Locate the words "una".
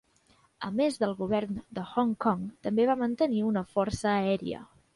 3.53-3.67